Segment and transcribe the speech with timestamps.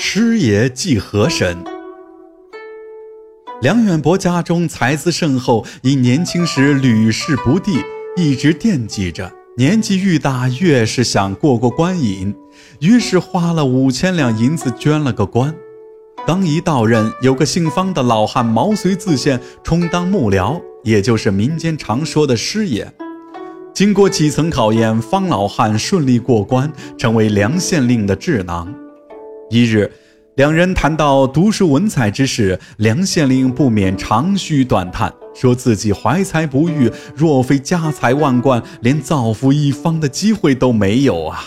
[0.00, 1.58] 师爷祭河神。
[3.60, 7.82] 梁远伯家中才资甚厚，因年轻时屡试不第，
[8.16, 9.32] 一直惦记着。
[9.56, 12.32] 年纪愈大，越是想过过官瘾，
[12.78, 15.52] 于是花了五千两银子捐了个官。
[16.24, 22.94] 刚一到任，有个姓方的老汉毛遂自荐充当幕僚，也就是民间常说的师爷。
[23.74, 28.72] 经过几层考验，方老汉顺利过关，成为梁县令的智囊。
[29.50, 29.90] 一日，
[30.36, 41.42] 两人谈到读书文采之事，梁县令不免长吁短叹，说自己怀才不遇，若非家财万贯，连造福一方的机会都没有啊！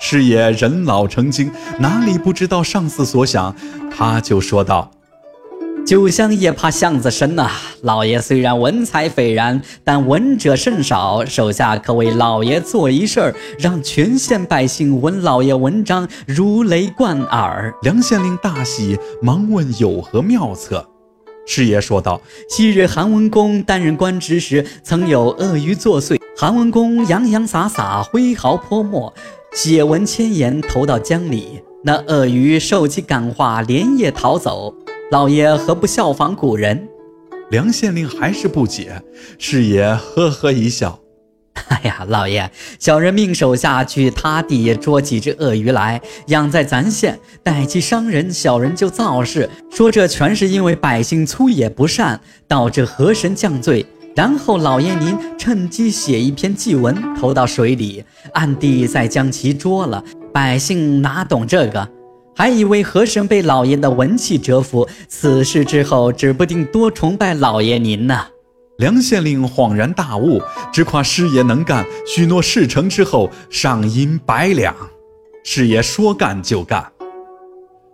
[0.00, 3.56] 师爷人老成精，哪里不知道上司所想，
[3.90, 4.90] 他就说道。
[5.84, 7.50] 酒香也怕巷子深呐！
[7.82, 11.22] 老爷虽然文采斐然，但闻者甚少。
[11.26, 17.70] 手下可为老爷做一事儿，让全县百姓闻老爷文章如雷贯耳。
[17.82, 20.88] 梁县令大喜，忙问有何妙策。
[21.46, 26.18] 师爷说道：“昔日韩文公担任官职时，曾有鳄鱼作祟。
[26.34, 29.12] 韩文公洋洋洒洒，挥毫泼墨，
[29.52, 31.60] 写文千言，投到江里。
[31.82, 34.74] 那鳄鱼受其感化，连夜逃走。”
[35.14, 36.88] 老爷何不效仿古人？
[37.48, 39.00] 梁县令还是不解。
[39.38, 40.98] 师爷呵呵一笑
[41.70, 53.86] ：“哎呀，老爷，小人命手下去他地捉几只鳄鱼来，养在咱县，待其伤人，小人就造势，说这全是因为百姓粗野不善，导致河神降罪。
[54.16, 60.02] 然后老爷您趁机写一篇祭文，投到水里，暗地再将其捉了。
[60.32, 61.88] 百姓哪懂这个？”
[62.36, 68.26] 还以为和珅被老爷的文气折服，此事之后指不定多崇拜老爷您呢。
[68.78, 74.74] 梁县令恍然大悟，只夸师爷能干，许诺事成之后赏银百两。
[75.44, 76.90] 师爷说干就干，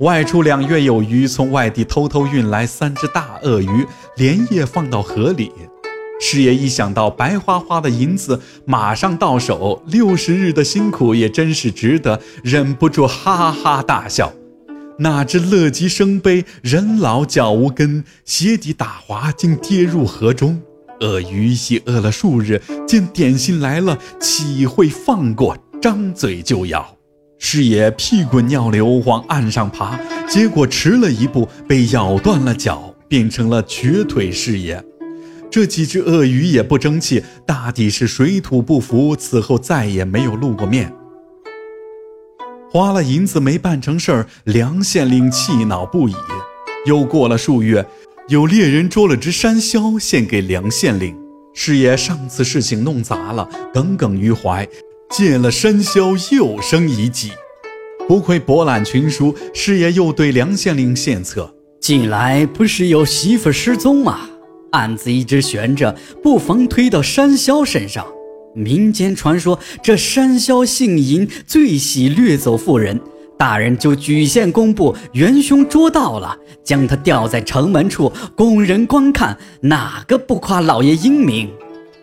[0.00, 5.50] 外出两月有余，从外地偷偷运来三只大鳄鱼，连夜放到河里。
[6.18, 14.32] 师爷一想到白花花的银子马上到手，六十日的辛苦也真是值得，忍不住哈哈大笑。
[14.98, 20.60] 哪知乐极生悲，人老脚无根，鞋底打滑，竟跌入河中。
[21.00, 25.56] 鳄鱼已饿了数日，见点心来了，岂会放过？
[25.82, 26.96] 张嘴就咬。
[27.38, 34.82] 师爷屁滚尿流往岸上爬，结果迟了一步，被咬断了脚，变成了瘸腿师爷。
[35.50, 40.92] 这几只鳄鱼也不争气，大抵是水土不服，此后再也没有露过面。
[42.70, 46.14] 花了银子没办成事儿，梁县令气恼不已。
[46.84, 47.86] 又过了数月，
[48.28, 51.16] 有猎人捉了只山魈献给梁县令。
[51.54, 54.68] 师爷上次事情弄砸了，耿耿于怀，
[55.10, 57.30] 见了山魈又生一计。
[58.06, 64.28] 不愧博览群书，师爷又对梁县令献策：近来不是有媳妇失踪吗？
[64.76, 68.06] 案子一直悬着，不妨推到山魈身上。
[68.54, 73.00] 民间传说，这山魈姓尹，最喜掠走妇人。
[73.38, 79.36] 大人就举县公布，元凶捉到了，将他吊在城门处，供人观看。
[79.60, 81.50] 哪个不夸老爷英明？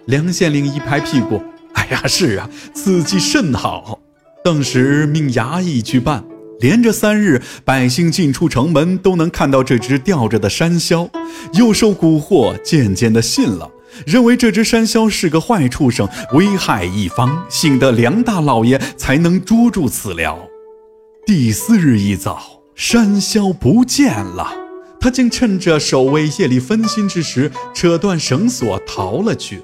[0.05, 1.41] 梁县令一拍屁股
[1.73, 3.99] ：“哎呀，是啊，此计甚好。”
[4.43, 6.23] 顿时命衙役去办。
[6.59, 11.09] 连着三日，百姓进出城门都能看到这只吊着的山魈，
[11.53, 13.69] 又受蛊惑，渐渐的信了，
[14.05, 20.37] 认为这只山魈是个坏畜生，危害一方，幸得梁大老爷才能捉住此僚。
[21.25, 24.53] 第四日一早，山魈不见了，
[24.99, 29.61] 他竟趁着守卫夜里分心之时，扯断绳索逃了去。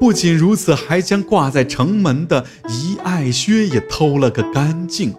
[0.00, 5.12] 不仅如此，还将挂在城门的一爱靴也偷了个干净。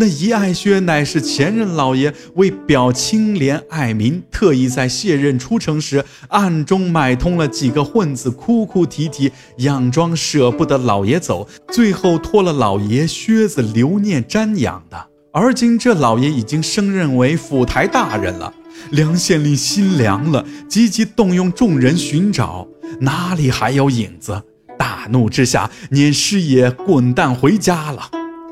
[0.00, 15.08] 那一爱靴乃是前任老爷为表清廉爱民，特意在卸任出城时暗中买通了几个混子，哭哭啼啼，佯装舍不得老爷走，最后脱了老爷靴子留念瞻仰的。
[15.32, 18.54] 而今这老爷已经升任为府台大人了，
[18.92, 22.68] 梁县令心凉了，积极动用众人寻找，
[23.00, 24.40] 哪里还有影子？
[24.78, 28.08] 大怒之下，撵师爷滚蛋回家了。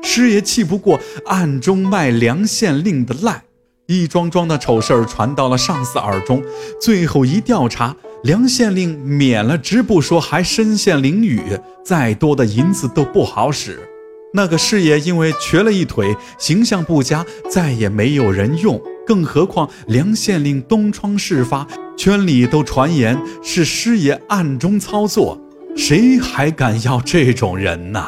[0.09, 3.43] 师爷气不过，暗中卖梁县令的赖，
[3.87, 6.41] 一桩桩的丑事儿传到了上司耳中。
[6.81, 7.93] 最后一调查，
[8.23, 13.77] 梁县令免了职不说，还身陷囹圄，再多的银子都不好使。
[14.33, 18.81] 那个师爷因为瘸了一腿，形象不佳，再也没有人用。
[19.05, 21.67] 更何况梁县令东窗事发，
[21.97, 25.37] 圈里都传言是师爷暗中操作，
[25.75, 28.05] 谁还敢要这种人呢？